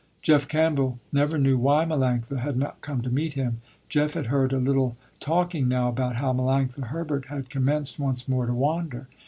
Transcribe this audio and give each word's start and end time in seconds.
Jeff 0.23 0.47
Campbell 0.47 0.97
never 1.13 1.37
knew 1.37 1.59
why 1.59 1.85
Melanctha 1.85 2.39
had 2.39 2.57
not 2.57 2.81
come 2.81 3.03
to 3.03 3.11
meet 3.11 3.33
him. 3.33 3.61
Jeff 3.87 4.15
had 4.15 4.25
heard 4.25 4.51
a 4.51 4.57
little 4.57 4.97
talking 5.19 5.67
now, 5.67 5.89
about 5.89 6.15
how 6.15 6.33
Melanctha 6.33 6.87
Herbert 6.87 7.25
had 7.25 7.51
commenced 7.51 7.99
once 7.99 8.27
more 8.27 8.47
to 8.47 8.53
wander. 8.55 9.07